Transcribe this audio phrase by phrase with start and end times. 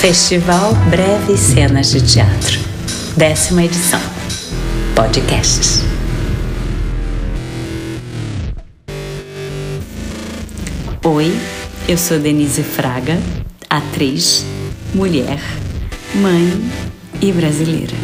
[0.00, 2.58] Festival Breves Cenas de Teatro,
[3.18, 4.00] décima edição.
[4.94, 5.82] Podcasts.
[11.04, 11.38] Oi,
[11.86, 13.18] eu sou Denise Fraga,
[13.68, 14.46] atriz,
[14.94, 15.38] mulher,
[16.14, 16.48] mãe
[17.20, 17.94] e brasileira.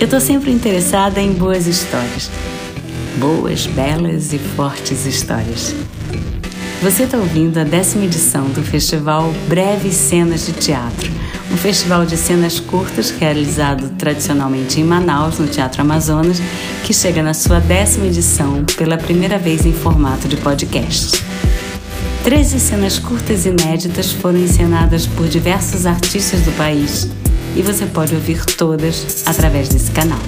[0.00, 2.30] Eu tô sempre interessada em boas histórias.
[3.18, 5.74] Boas, belas e fortes histórias.
[6.82, 11.12] Você está ouvindo a décima edição do Festival Breves Cenas de Teatro,
[11.52, 16.38] um festival de cenas curtas realizado tradicionalmente em Manaus, no Teatro Amazonas,
[16.82, 21.22] que chega na sua décima edição pela primeira vez em formato de podcast.
[22.24, 27.08] Treze cenas curtas inéditas foram encenadas por diversos artistas do país
[27.54, 30.18] e você pode ouvir todas através desse canal.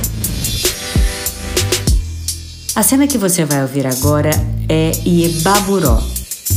[2.77, 4.31] A cena que você vai ouvir agora
[4.69, 6.15] é Iebaburó,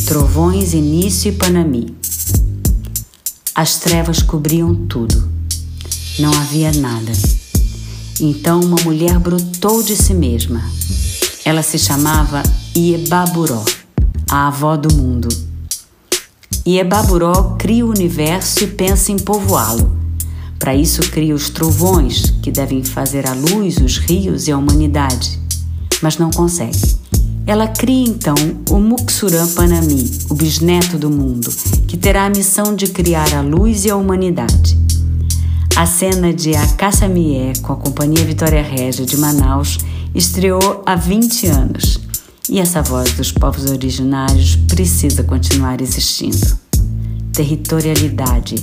[0.07, 1.93] Trovões, Início e Panami.
[3.53, 5.29] As trevas cobriam tudo.
[6.17, 7.11] Não havia nada.
[8.17, 10.63] Então uma mulher brotou de si mesma.
[11.43, 12.41] Ela se chamava
[12.73, 13.65] Iebaburó,
[14.31, 15.27] a avó do mundo.
[16.65, 19.93] Iebaburó cria o universo e pensa em povoá-lo.
[20.57, 25.37] Para isso cria os trovões, que devem fazer a luz, os rios e a humanidade.
[26.01, 26.95] Mas não consegue.
[27.47, 28.35] Ela cria então
[28.69, 31.49] o Muksuran Panami, o bisneto do mundo,
[31.87, 34.77] que terá a missão de criar a luz e a humanidade.
[35.73, 39.77] A cena de A Caça-Mié com a Companhia Vitória Régia de Manaus
[40.13, 42.01] estreou há 20 anos
[42.49, 46.59] e essa voz dos povos originários precisa continuar existindo.
[47.31, 48.55] Territorialidade,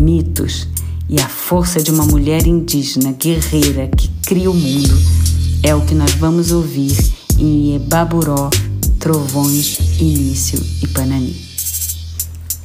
[0.00, 0.66] mitos
[1.10, 4.98] e a força de uma mulher indígena guerreira que cria o mundo
[5.62, 6.96] é o que nós vamos ouvir
[7.38, 8.50] em Ebaburó,
[8.98, 11.44] Trovões, Início e Panani.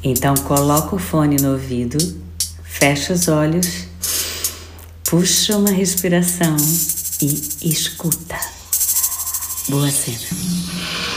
[0.04, 1.98] Então coloca o fone no ouvido,
[2.64, 3.86] fecha os olhos,
[5.04, 6.56] puxa uma respiração
[7.22, 8.40] e escuta.
[9.68, 11.09] Boa cena.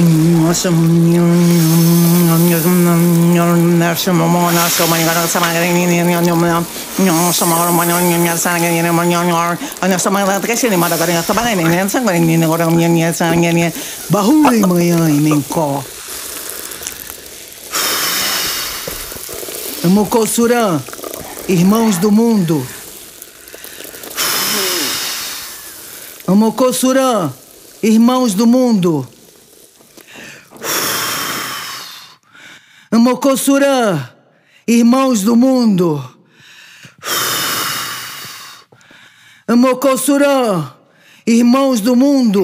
[0.00, 0.70] Nossa.
[19.84, 20.80] Mocossurã,
[21.48, 22.64] irmãos do mundo.
[26.28, 27.32] Mocossurã,
[27.82, 29.08] irmãos do mundo.
[32.98, 34.10] Mocossurã,
[34.66, 36.02] irmãos do mundo.
[39.48, 40.72] Mocossurã,
[41.24, 42.42] irmãos do mundo.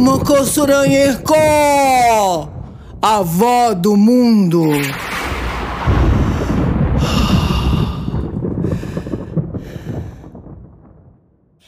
[0.00, 2.52] Mocossurã Yerkó,
[3.00, 4.64] avó do mundo.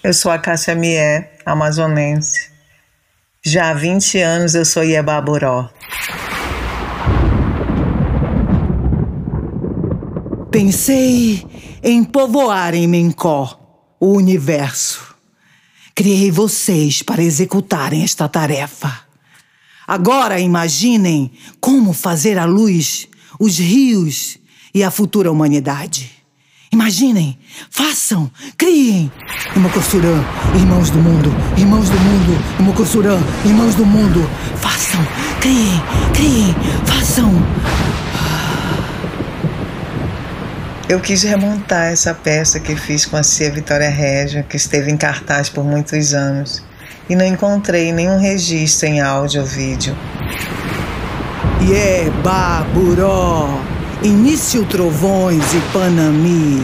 [0.03, 2.56] Eu sou a Cássia Mié, amazonense.
[3.49, 5.71] Já há 20 anos eu sou Iebaburó.
[10.51, 11.47] Pensei
[11.81, 15.15] em povoar em Mencó o universo.
[15.95, 18.93] Criei vocês para executarem esta tarefa.
[19.87, 23.07] Agora imaginem como fazer a luz,
[23.39, 24.39] os rios
[24.75, 26.16] e a futura humanidade.
[26.77, 27.39] Imaginem,
[27.71, 29.11] façam, criem.
[29.57, 30.23] Imocossurã,
[30.55, 34.29] irmãos do mundo, irmãos do mundo, Imocossurã, irmãos do mundo.
[34.57, 35.01] Façam,
[35.41, 35.83] criem,
[36.13, 37.33] criem, façam.
[40.87, 44.99] Eu quis remontar essa peça que fiz com a Cia Vitória Régia, que esteve em
[44.99, 46.63] cartaz por muitos anos,
[47.09, 49.97] e não encontrei nenhum registro em áudio ou vídeo.
[51.63, 53.76] Yeba, buró.
[54.03, 56.63] Início Trovões e Panami,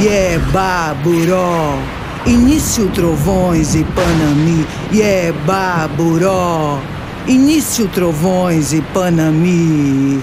[0.00, 1.76] Yeba Buró.
[2.24, 6.80] Início Trovões e Panami, Yeba Buró.
[7.26, 10.22] Início Trovões e Panami.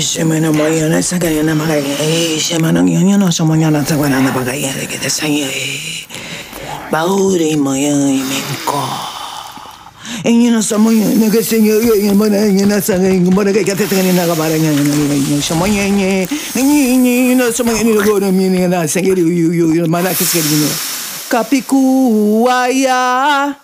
[0.00, 1.96] Semana manhã, essa ganha na maganha.
[2.40, 6.06] Semana manhã, nossa manhã, na taguana na bagaia, que aí.
[6.90, 9.11] Baúre manhã e mencó.
[10.26, 14.70] Ingin semuanya naga sehingga ingin mana ingin nasa ingin mana kayak kata tengah naga barangnya
[14.74, 16.26] ingin semuanya ingin
[16.58, 20.70] ingin ingin semuanya ini logo demi ini nasanya, sehingga yu yu yu mana kisah ini.
[21.30, 21.80] Kapiku
[22.44, 23.54] waya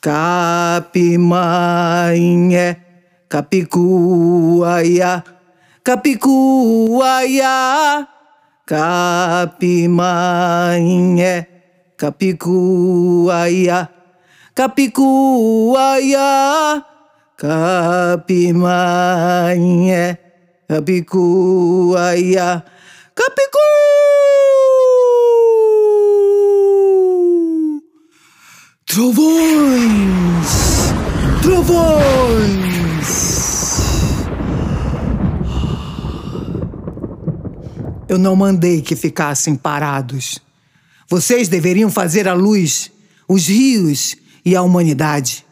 [0.00, 2.76] kapi mainye
[3.28, 3.88] kapiku
[4.60, 5.24] waya
[5.80, 6.36] kapiku
[7.00, 7.56] waya
[8.68, 11.48] kapi mainye
[11.96, 12.60] kapiku
[13.32, 14.01] waya.
[14.54, 16.30] Kapikuaya
[17.36, 18.58] Kapimanye
[20.68, 22.62] Kapikuaya
[23.14, 23.58] Kapiku
[28.86, 30.50] Trovões!
[31.40, 32.72] Trovões!
[38.06, 40.38] Eu não mandei que ficassem parados.
[41.08, 42.90] Vocês deveriam fazer a luz,
[43.26, 45.44] os rios e a humanidade.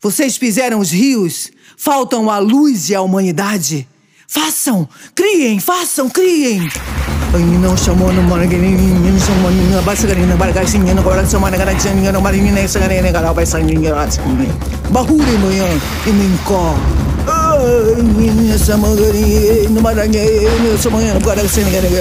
[0.00, 3.88] Vocês fizeram os rios, faltam a luz e a humanidade.
[4.28, 6.68] Façam, criem, façam, criem.
[7.58, 8.22] não chamou no
[9.10, 9.80] não chamou no
[15.38, 15.66] manhã,
[16.06, 17.05] e
[18.66, 21.98] സമകരിയേനു മടങ്ങേനു സുമങ്ങന കടകസിനകനക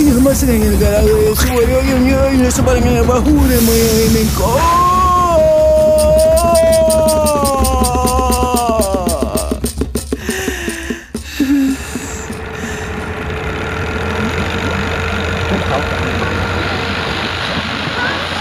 [0.00, 4.52] ഇരു മസിനകന കരകേ സുവരോ യുഞ്ഞു ഇരു സുപരങ്ങന ബഹൂനെ മയനെ കോ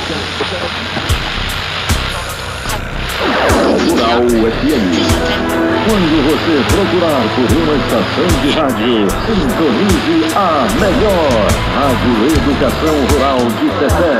[0.03, 1.10] Thank you.
[4.11, 4.91] Rural FM
[5.87, 13.67] Quando você procurar por uma estação de rádio, sintonize a melhor Rádio Educação Rural de
[13.79, 14.19] Tefé.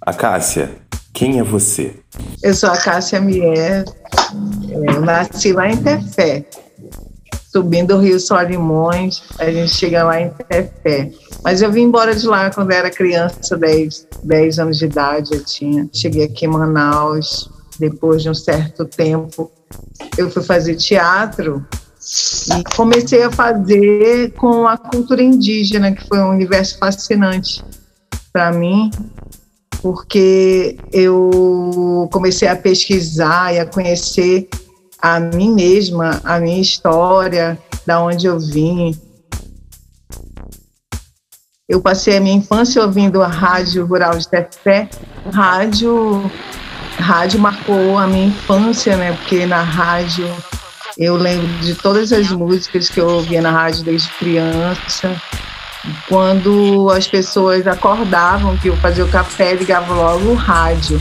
[0.00, 0.70] Acácia,
[1.12, 1.94] quem é você?
[2.42, 3.84] Eu sou a Cássia Mier,
[4.68, 6.44] eu nasci lá em Tefé,
[7.54, 11.12] subindo o Rio Solimões, a gente chega lá em Tefé.
[11.44, 15.44] Mas eu vim embora de lá quando era criança, 10, 10 anos de idade eu
[15.44, 15.88] tinha.
[15.92, 17.48] Cheguei aqui em Manaus,
[17.78, 19.52] depois de um certo tempo,
[20.18, 21.64] eu fui fazer teatro
[22.58, 27.64] e comecei a fazer com a cultura indígena, que foi um universo fascinante
[28.32, 28.90] para mim,
[29.80, 34.48] porque eu comecei a pesquisar e a conhecer
[35.04, 38.98] a mim mesma, a minha história, da onde eu vim.
[41.68, 44.88] Eu passei a minha infância ouvindo a Rádio Rural de Tefé,
[45.30, 46.22] rádio
[46.98, 49.12] rádio marcou a minha infância, né?
[49.12, 50.26] Porque na rádio
[50.96, 55.20] eu lembro de todas as músicas que eu ouvia na rádio desde criança.
[56.08, 60.98] Quando as pessoas acordavam, que eu fazia o café, ligava logo o rádio.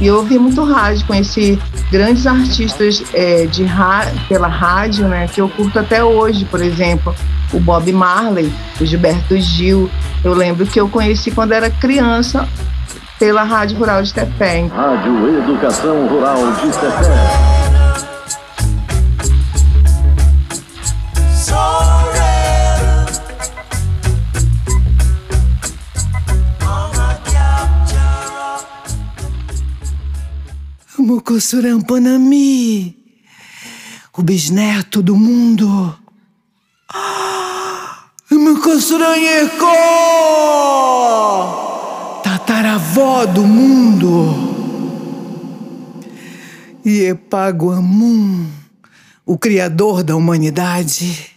[0.00, 1.58] E eu ouvi muito rádio, conheci
[1.92, 3.66] grandes artistas é, de
[4.28, 7.14] pela rádio, né, que eu curto até hoje, por exemplo,
[7.52, 9.90] o Bob Marley, o Gilberto Gil.
[10.24, 12.48] Eu lembro que eu conheci quando era criança
[13.18, 14.66] pela Rádio Rural de Tefé.
[14.74, 17.59] Rádio Educação Rural de Tefé.
[31.30, 32.96] Mucossurampanami,
[34.18, 35.96] o bisneto do mundo.
[36.92, 39.64] Ah, Mucossuranheco!
[42.24, 44.34] tataravó do mundo.
[46.84, 48.48] Iepaguamun,
[49.24, 51.30] o criador da humanidade.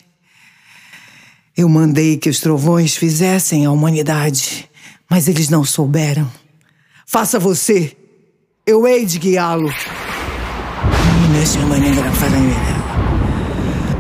[1.56, 4.68] Eu mandei que os trovões fizessem a humanidade,
[5.08, 6.28] mas eles não souberam.
[7.06, 7.96] Faça você,
[8.66, 9.70] eu hei de guiá-lo.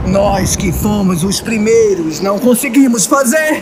[0.07, 3.61] Nós que fomos os primeiros não conseguimos fazer.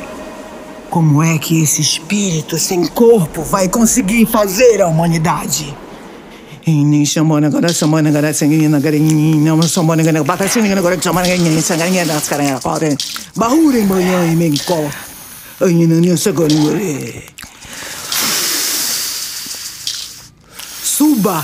[0.91, 5.75] Como é que esse espírito sem corpo vai conseguir fazer a humanidade?
[6.67, 11.61] Ini semana agora semana agora sanguinha agora não semana agora bata sanguinha agora semana agora
[11.61, 12.95] sanguinha das caras agora
[13.35, 14.91] bahuri manhã e menco
[15.61, 16.15] aí não nem
[21.21, 21.43] suba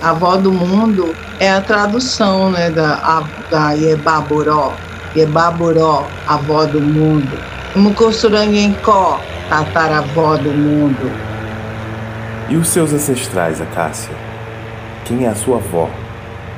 [0.00, 4.72] a avó do mundo é a tradução né, da, a, da Yebaboró.
[5.16, 7.38] Yebaboró, avó do mundo.
[7.76, 11.10] Mucossuranguencó, tataravó do mundo.
[12.48, 14.14] E os seus ancestrais, Acácia?
[15.04, 15.88] Quem é a sua avó?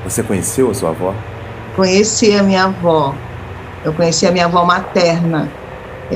[0.04, 1.14] Você conheceu a sua avó?
[1.76, 3.14] Conheci a minha avó.
[3.84, 5.50] Eu conheci a minha avó materna.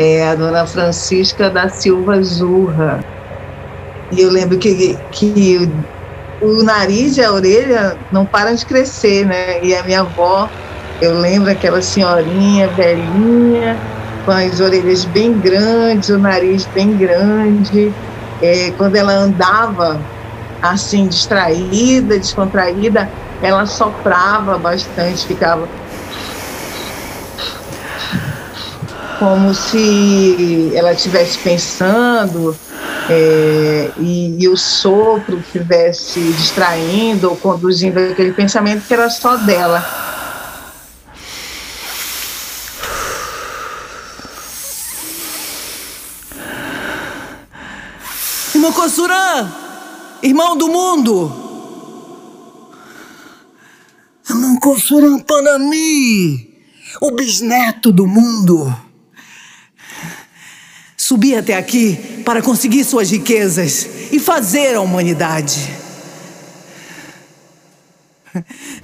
[0.01, 3.01] É a dona Francisca da Silva Zurra.
[4.13, 5.69] E eu lembro que, que
[6.41, 9.63] o nariz e a orelha não param de crescer, né?
[9.63, 10.49] E a minha avó,
[11.01, 13.77] eu lembro aquela senhorinha velhinha,
[14.25, 17.93] com as orelhas bem grandes, o nariz bem grande.
[18.41, 20.01] É, quando ela andava
[20.63, 23.11] assim, distraída, descontraída,
[23.43, 25.69] ela soprava bastante, ficava
[29.19, 32.57] como se ela estivesse pensando
[33.11, 39.85] é, e, e, o sopro estivesse distraindo ou conduzindo aquele pensamento que era só dela.
[48.55, 49.53] Irmão Kossuran,
[50.23, 51.33] irmão do mundo,
[54.29, 56.55] Irmão Kossuran Panami,
[57.01, 58.88] o bisneto do mundo
[61.09, 65.71] subir até aqui para conseguir suas riquezas e fazer a humanidade.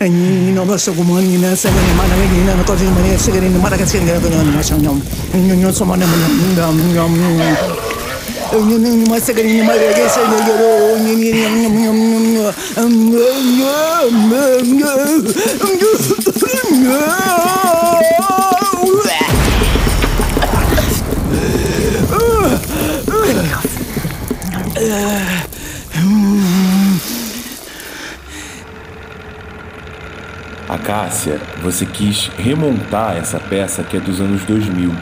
[30.69, 34.95] A Cássia, você quis remontar essa peça que é dos anos 2000.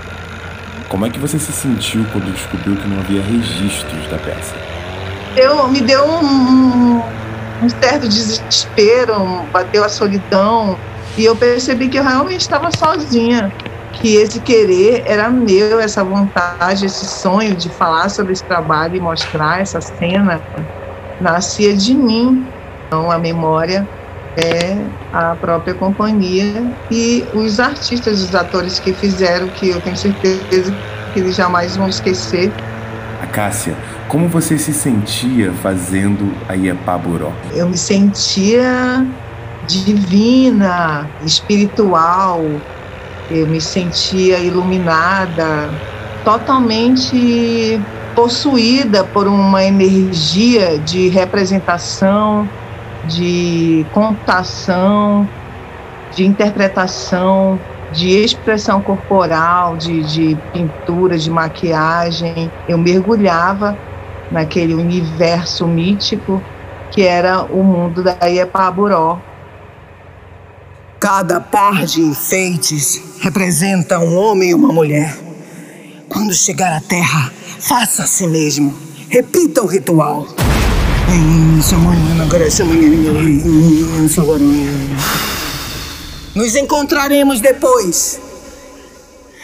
[0.88, 4.54] Como é que você se sentiu quando descobriu que não havia registros da peça?
[5.36, 7.02] Eu me deu um,
[7.62, 10.78] um certo desespero, bateu a solidão
[11.16, 13.52] e eu percebi que eu realmente estava sozinha
[13.92, 19.00] que esse querer era meu, essa vontade, esse sonho de falar sobre esse trabalho e
[19.00, 20.40] mostrar essa cena
[21.20, 22.46] nascia de mim.
[22.86, 23.86] Então a memória
[24.36, 24.76] é
[25.12, 30.74] a própria companhia e os artistas, os atores que fizeram, que eu tenho certeza
[31.12, 32.50] que eles jamais vão esquecer.
[33.22, 33.74] A Cássia,
[34.08, 37.32] como você se sentia fazendo a Iepaburó?
[37.54, 39.06] Eu me sentia
[39.66, 42.42] divina, espiritual,
[43.30, 45.70] eu me sentia iluminada,
[46.24, 47.80] totalmente
[48.14, 52.48] possuída por uma energia de representação,
[53.06, 55.28] de computação,
[56.14, 57.58] de interpretação,
[57.92, 62.50] de expressão corporal, de, de pintura, de maquiagem.
[62.68, 63.76] Eu mergulhava
[64.30, 66.42] naquele universo mítico
[66.90, 69.18] que era o mundo da Iepaburó,
[71.02, 75.18] Cada par de enfeites representa um homem e uma mulher.
[76.08, 78.72] Quando chegar à terra, faça a si mesmo.
[79.08, 80.28] Repita o ritual.
[86.36, 88.20] Nos encontraremos depois.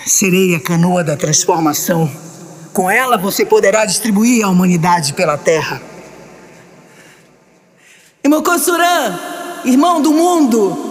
[0.07, 2.09] Serei a canoa da transformação.
[2.73, 5.83] Com ela você poderá distribuir a humanidade pela terra.
[8.23, 9.19] Imokossuran,
[9.65, 10.88] irmão do mundo,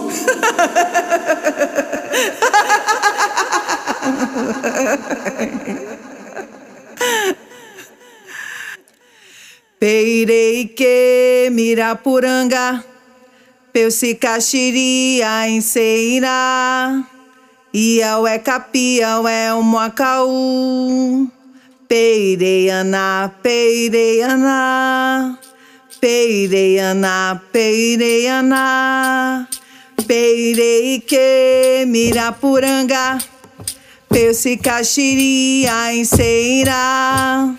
[9.78, 12.84] Peirei que Mirapuranga,
[13.72, 17.04] Peucicaxiria em Ceirá,
[17.72, 21.30] Iaué Capiaué o Moacaú,
[21.86, 25.38] Peireianá, Peireianá,
[26.00, 29.46] Peireianá, Peireianá.
[30.06, 33.18] Peirei que Mirapuranga,
[35.92, 37.54] em Ceirá,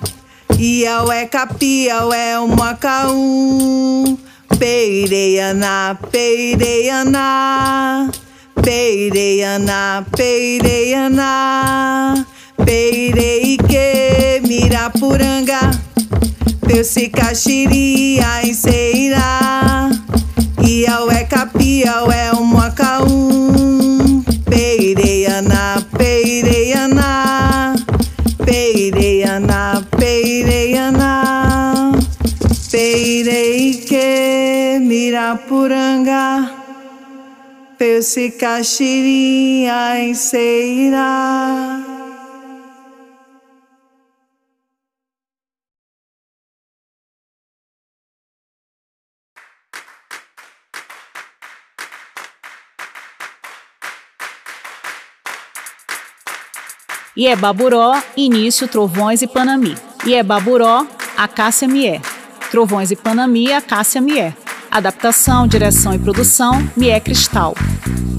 [0.57, 4.17] Iaué Capiaué o Macaú,
[4.57, 8.09] Peireianá, Peireianá,
[8.61, 12.25] Peireianá, Peireianá,
[12.65, 15.71] Peirei que Mirapuranga,
[16.67, 18.45] Peuce Caxiria
[39.97, 41.85] Em Ceirá.
[57.17, 59.75] Iebaburó, Início, Trovões e Panami.
[60.05, 60.87] Iebaburó,
[61.17, 61.99] Acácia Mié.
[62.49, 64.33] Trovões e Panami, Acácia Mié.
[64.71, 67.55] Adaptação, direção e produção, Mié Cristal.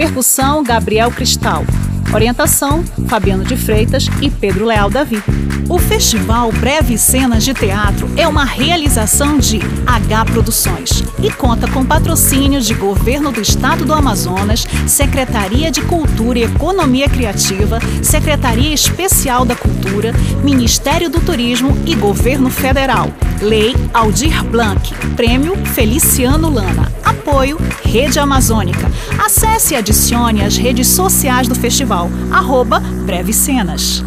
[0.01, 1.63] Percussão, Gabriel Cristal.
[2.11, 5.23] Orientação: Fabiano de Freitas e Pedro Leal Davi.
[5.69, 11.85] O Festival Breve Cenas de Teatro é uma realização de H Produções e conta com
[11.85, 19.45] patrocínios de Governo do Estado do Amazonas, Secretaria de Cultura e Economia Criativa, Secretaria Especial
[19.45, 23.13] da Cultura, Ministério do Turismo e Governo Federal.
[23.43, 24.95] Lei Aldir Blanc.
[25.15, 26.90] Prêmio Feliciano Lana.
[27.05, 28.91] Apoio Rede Amazônica.
[29.19, 34.03] Acesse e adicione as redes sociais do festival, arroba Breve Cenas.